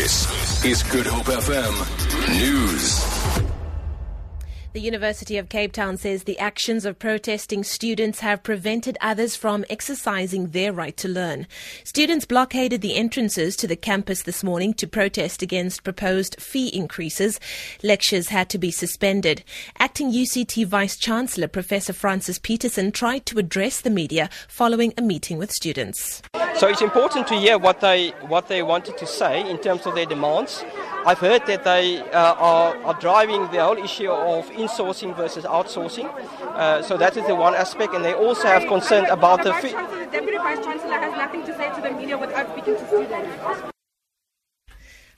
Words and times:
This 0.00 0.64
is 0.64 0.82
Good 0.84 1.06
Hope 1.06 1.26
FM 1.26 1.74
News. 2.40 3.04
The 4.72 4.80
University 4.80 5.36
of 5.36 5.50
Cape 5.50 5.74
Town 5.74 5.98
says 5.98 6.24
the 6.24 6.38
actions 6.38 6.86
of 6.86 6.98
protesting 6.98 7.62
students 7.64 8.20
have 8.20 8.42
prevented 8.42 8.96
others 9.02 9.36
from 9.36 9.66
exercising 9.68 10.52
their 10.52 10.72
right 10.72 10.96
to 10.96 11.06
learn. 11.06 11.46
Students 11.84 12.24
blockaded 12.24 12.80
the 12.80 12.96
entrances 12.96 13.56
to 13.56 13.66
the 13.66 13.76
campus 13.76 14.22
this 14.22 14.42
morning 14.42 14.72
to 14.72 14.86
protest 14.86 15.42
against 15.42 15.84
proposed 15.84 16.40
fee 16.40 16.68
increases. 16.68 17.38
Lectures 17.82 18.28
had 18.28 18.48
to 18.48 18.56
be 18.56 18.70
suspended. 18.70 19.44
Acting 19.78 20.12
UCT 20.12 20.64
Vice 20.64 20.96
Chancellor 20.96 21.48
Professor 21.48 21.92
Francis 21.92 22.38
Petersen 22.38 22.90
tried 22.90 23.26
to 23.26 23.38
address 23.38 23.82
the 23.82 23.90
media 23.90 24.30
following 24.48 24.94
a 24.96 25.02
meeting 25.02 25.36
with 25.36 25.52
students. 25.52 26.22
So 26.56 26.68
it's 26.68 26.82
important 26.82 27.26
to 27.28 27.34
hear 27.34 27.58
what 27.58 27.80
they 27.80 28.10
what 28.28 28.48
they 28.48 28.62
wanted 28.62 28.98
to 28.98 29.06
say 29.06 29.48
in 29.48 29.58
terms 29.58 29.86
of 29.86 29.94
their 29.94 30.06
demands. 30.06 30.64
I've 31.06 31.18
heard 31.18 31.46
that 31.46 31.64
they 31.64 32.00
uh, 32.00 32.34
are, 32.34 32.76
are, 32.84 33.00
driving 33.00 33.42
the 33.50 33.64
whole 33.64 33.78
issue 33.78 34.10
of 34.10 34.50
insourcing 34.50 35.16
versus 35.16 35.44
outsourcing. 35.44 36.12
Uh, 36.42 36.82
so 36.82 36.98
that 36.98 37.16
is 37.16 37.26
the 37.26 37.34
one 37.34 37.54
aspect, 37.54 37.94
and 37.94 38.04
they 38.04 38.12
also 38.12 38.46
have 38.46 38.66
concern 38.66 39.06
about 39.06 39.42
the. 39.42 39.54
Fi- 39.54 39.72
the 39.72 40.10
Deputy 40.12 40.36
Vice 40.36 40.62
Chancellor 40.62 40.98
has 40.98 41.12
nothing 41.12 41.42
to 41.46 41.56
say 41.56 41.74
to 41.74 41.80
the 41.80 41.90
media 41.92 42.18
without 42.18 42.50
speaking 42.52 42.74
to 42.74 42.86
students. 42.86 43.79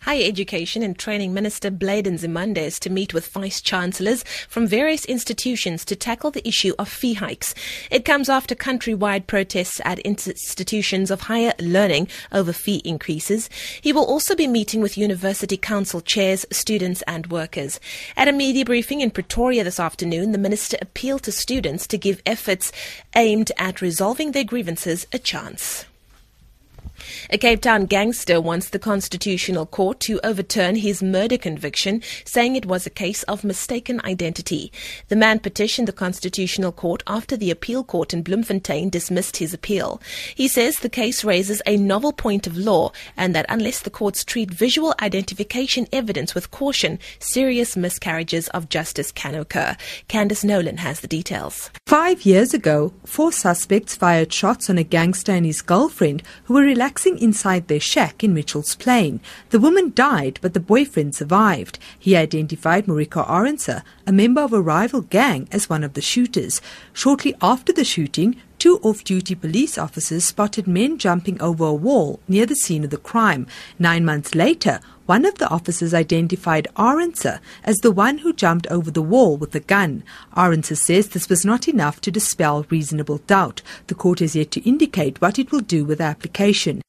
Higher 0.02 0.26
Education 0.26 0.82
and 0.82 0.98
Training 0.98 1.32
Minister 1.32 1.70
Blade 1.70 2.06
Nzimande 2.06 2.76
to 2.80 2.90
meet 2.90 3.14
with 3.14 3.28
vice 3.28 3.60
chancellors 3.60 4.24
from 4.48 4.66
various 4.66 5.04
institutions 5.04 5.84
to 5.84 5.94
tackle 5.94 6.32
the 6.32 6.46
issue 6.46 6.74
of 6.76 6.88
fee 6.88 7.14
hikes. 7.14 7.54
It 7.88 8.04
comes 8.04 8.28
after 8.28 8.56
countrywide 8.56 9.28
protests 9.28 9.80
at 9.84 10.00
institutions 10.00 11.12
of 11.12 11.20
higher 11.20 11.52
learning 11.60 12.08
over 12.32 12.52
fee 12.52 12.82
increases. 12.84 13.48
He 13.80 13.92
will 13.92 14.04
also 14.04 14.34
be 14.34 14.48
meeting 14.48 14.80
with 14.80 14.98
university 14.98 15.56
council 15.56 16.00
chairs, 16.00 16.44
students 16.50 17.02
and 17.02 17.28
workers. 17.28 17.78
At 18.16 18.26
a 18.26 18.32
media 18.32 18.64
briefing 18.64 19.02
in 19.02 19.12
Pretoria 19.12 19.62
this 19.62 19.78
afternoon, 19.78 20.32
the 20.32 20.38
minister 20.38 20.78
appealed 20.82 21.22
to 21.22 21.32
students 21.32 21.86
to 21.86 21.96
give 21.96 22.20
efforts 22.26 22.72
aimed 23.14 23.52
at 23.56 23.80
resolving 23.80 24.32
their 24.32 24.42
grievances 24.42 25.06
a 25.12 25.18
chance. 25.20 25.84
A 27.30 27.38
Cape 27.38 27.60
Town 27.60 27.86
gangster 27.86 28.40
wants 28.40 28.68
the 28.68 28.78
Constitutional 28.78 29.66
Court 29.66 30.00
to 30.00 30.20
overturn 30.24 30.76
his 30.76 31.02
murder 31.02 31.38
conviction, 31.38 32.02
saying 32.24 32.56
it 32.56 32.66
was 32.66 32.86
a 32.86 32.90
case 32.90 33.22
of 33.24 33.44
mistaken 33.44 34.00
identity. 34.04 34.72
The 35.08 35.16
man 35.16 35.38
petitioned 35.38 35.88
the 35.88 35.92
Constitutional 35.92 36.72
Court 36.72 37.02
after 37.06 37.36
the 37.36 37.50
appeal 37.50 37.84
court 37.84 38.12
in 38.12 38.22
Bloemfontein 38.22 38.90
dismissed 38.90 39.38
his 39.38 39.54
appeal. 39.54 40.00
He 40.34 40.48
says 40.48 40.76
the 40.76 40.88
case 40.88 41.24
raises 41.24 41.62
a 41.66 41.76
novel 41.76 42.12
point 42.12 42.46
of 42.46 42.56
law 42.56 42.92
and 43.16 43.34
that 43.34 43.46
unless 43.48 43.80
the 43.80 43.90
courts 43.90 44.24
treat 44.24 44.50
visual 44.50 44.94
identification 45.00 45.86
evidence 45.92 46.34
with 46.34 46.50
caution, 46.50 46.98
serious 47.18 47.76
miscarriages 47.76 48.48
of 48.48 48.68
justice 48.68 49.12
can 49.12 49.34
occur. 49.34 49.76
Candice 50.08 50.44
Nolan 50.44 50.78
has 50.78 51.00
the 51.00 51.08
details. 51.08 51.70
Five 51.86 52.24
years 52.24 52.54
ago, 52.54 52.92
four 53.04 53.32
suspects 53.32 53.96
fired 53.96 54.32
shots 54.32 54.70
on 54.70 54.78
a 54.78 54.84
gangster 54.84 55.32
and 55.32 55.46
his 55.46 55.62
girlfriend 55.62 56.22
who 56.44 56.54
were 56.54 56.62
relaxing 56.82 57.16
inside 57.18 57.68
their 57.68 57.78
shack 57.78 58.24
in 58.24 58.34
Mitchell's 58.34 58.74
Plain. 58.74 59.20
The 59.50 59.60
woman 59.60 59.92
died, 59.94 60.40
but 60.42 60.52
the 60.52 60.58
boyfriend 60.58 61.14
survived. 61.14 61.78
He 61.96 62.16
identified 62.16 62.86
Marika 62.86 63.24
Arendse, 63.24 63.84
a 64.04 64.12
member 64.12 64.40
of 64.40 64.52
a 64.52 64.60
rival 64.60 65.02
gang, 65.02 65.46
as 65.52 65.70
one 65.70 65.84
of 65.84 65.92
the 65.94 66.00
shooters. 66.00 66.60
Shortly 66.92 67.36
after 67.40 67.72
the 67.72 67.84
shooting, 67.84 68.34
two 68.62 68.78
off 68.84 69.02
duty 69.02 69.34
police 69.34 69.76
officers 69.76 70.22
spotted 70.22 70.68
men 70.68 70.96
jumping 70.96 71.42
over 71.42 71.64
a 71.64 71.74
wall 71.74 72.20
near 72.28 72.46
the 72.46 72.54
scene 72.54 72.84
of 72.84 72.90
the 72.90 72.96
crime. 72.96 73.44
Nine 73.76 74.04
months 74.04 74.36
later, 74.36 74.78
one 75.04 75.24
of 75.24 75.34
the 75.38 75.48
officers 75.48 75.92
identified 75.92 76.68
Arendse 76.76 77.40
as 77.64 77.80
the 77.80 77.90
one 77.90 78.18
who 78.18 78.32
jumped 78.32 78.68
over 78.68 78.88
the 78.88 79.02
wall 79.02 79.36
with 79.36 79.50
the 79.50 79.58
gun. 79.58 80.04
Arendse 80.36 80.76
says 80.76 81.08
this 81.08 81.28
was 81.28 81.44
not 81.44 81.66
enough 81.66 82.00
to 82.02 82.12
dispel 82.12 82.64
reasonable 82.70 83.18
doubt. 83.26 83.62
The 83.88 83.96
court 83.96 84.20
has 84.20 84.36
yet 84.36 84.52
to 84.52 84.60
indicate 84.60 85.20
what 85.20 85.40
it 85.40 85.50
will 85.50 85.58
do 85.58 85.84
with 85.84 85.98
the 85.98 86.04
application. 86.04 86.82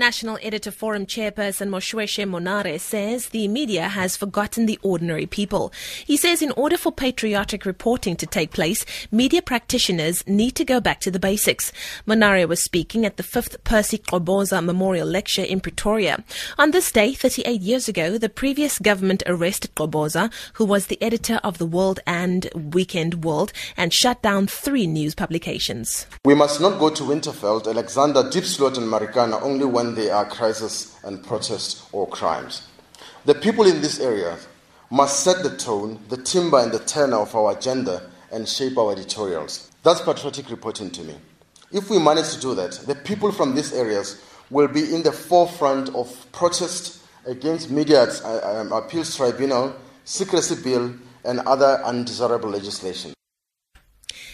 National 0.00 0.38
Editor 0.40 0.70
Forum 0.70 1.04
chairperson 1.04 1.68
Moshoeshoe 1.68 2.26
Monare 2.26 2.78
says 2.80 3.28
the 3.28 3.46
media 3.48 3.86
has 3.86 4.16
forgotten 4.16 4.64
the 4.64 4.78
ordinary 4.82 5.26
people. 5.26 5.70
He 6.06 6.16
says 6.16 6.40
in 6.40 6.52
order 6.52 6.78
for 6.78 6.90
patriotic 6.90 7.66
reporting 7.66 8.16
to 8.16 8.26
take 8.26 8.50
place, 8.50 8.86
media 9.12 9.42
practitioners 9.42 10.26
need 10.26 10.52
to 10.52 10.64
go 10.64 10.80
back 10.80 11.00
to 11.00 11.10
the 11.10 11.18
basics. 11.18 11.70
Monare 12.06 12.48
was 12.48 12.64
speaking 12.64 13.04
at 13.04 13.18
the 13.18 13.22
5th 13.22 13.62
Percy 13.62 13.98
Qoboza 13.98 14.64
Memorial 14.64 15.06
Lecture 15.06 15.42
in 15.42 15.60
Pretoria. 15.60 16.24
On 16.56 16.70
this 16.70 16.90
day, 16.90 17.12
38 17.12 17.60
years 17.60 17.86
ago, 17.86 18.16
the 18.16 18.30
previous 18.30 18.78
government 18.78 19.22
arrested 19.26 19.74
Qoboza, 19.74 20.32
who 20.54 20.64
was 20.64 20.86
the 20.86 21.02
editor 21.02 21.40
of 21.44 21.58
the 21.58 21.66
World 21.66 22.00
and 22.06 22.48
Weekend 22.54 23.22
World, 23.22 23.52
and 23.76 23.92
shut 23.92 24.22
down 24.22 24.46
three 24.46 24.86
news 24.86 25.14
publications. 25.14 26.06
We 26.24 26.34
must 26.34 26.58
not 26.58 26.78
go 26.78 26.88
to 26.88 27.02
Winterveldt, 27.02 27.66
Alexander, 27.68 28.22
Diepsloot, 28.30 28.78
and 28.78 28.90
Marikana 28.90 29.42
only 29.42 29.66
when 29.66 29.89
there 29.94 30.14
are 30.14 30.24
crises 30.24 30.96
and 31.04 31.22
protests 31.24 31.88
or 31.92 32.06
crimes. 32.08 32.62
The 33.24 33.34
people 33.34 33.66
in 33.66 33.80
this 33.80 34.00
area 34.00 34.36
must 34.90 35.20
set 35.20 35.42
the 35.42 35.56
tone, 35.56 36.00
the 36.08 36.16
timber, 36.16 36.58
and 36.58 36.72
the 36.72 36.78
tenor 36.80 37.18
of 37.18 37.34
our 37.34 37.56
agenda 37.56 38.10
and 38.32 38.48
shape 38.48 38.76
our 38.78 38.92
editorials. 38.92 39.70
That's 39.82 40.00
patriotic 40.00 40.50
reporting 40.50 40.90
to 40.92 41.02
me. 41.02 41.16
If 41.72 41.88
we 41.90 41.98
manage 41.98 42.34
to 42.34 42.40
do 42.40 42.54
that, 42.56 42.72
the 42.86 42.94
people 42.94 43.30
from 43.30 43.54
these 43.54 43.72
areas 43.72 44.22
will 44.50 44.68
be 44.68 44.94
in 44.94 45.02
the 45.02 45.12
forefront 45.12 45.94
of 45.94 46.26
protest 46.32 47.02
against 47.26 47.70
media 47.70 48.08
uh, 48.24 48.60
um, 48.60 48.72
appeals 48.72 49.16
tribunal, 49.16 49.74
secrecy 50.04 50.60
bill, 50.62 50.94
and 51.24 51.40
other 51.40 51.80
undesirable 51.84 52.50
legislation. 52.50 53.12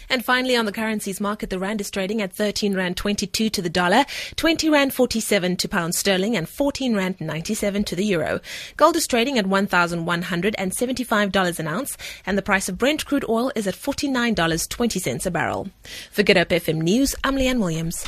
And 0.09 0.23
finally, 0.23 0.55
on 0.55 0.65
the 0.65 0.71
currencies 0.71 1.19
market, 1.19 1.49
the 1.49 1.59
rand 1.59 1.81
is 1.81 1.91
trading 1.91 2.21
at 2.21 2.31
13 2.33 2.73
rand 2.75 2.95
22 2.97 3.49
to 3.49 3.61
the 3.61 3.69
dollar, 3.69 4.05
20 4.35 4.69
rand 4.69 4.93
47 4.93 5.57
to 5.57 5.67
pound 5.67 5.95
sterling, 5.95 6.37
and 6.37 6.47
14 6.47 6.95
rand 6.95 7.19
97 7.19 7.83
to 7.85 7.95
the 7.95 8.05
euro. 8.05 8.39
Gold 8.77 8.95
is 8.95 9.07
trading 9.07 9.37
at 9.37 9.45
$1,175 9.45 11.59
an 11.59 11.67
ounce, 11.67 11.97
and 12.25 12.37
the 12.37 12.41
price 12.41 12.69
of 12.69 12.77
Brent 12.77 13.05
crude 13.05 13.25
oil 13.27 13.51
is 13.55 13.67
at 13.67 13.75
$49.20 13.75 15.25
a 15.25 15.31
barrel. 15.31 15.67
For 16.11 16.23
Good 16.23 16.37
Hope 16.37 16.47
FM 16.49 16.81
News, 16.81 17.15
I'm 17.23 17.35
Leanne 17.35 17.59
Williams. 17.59 18.05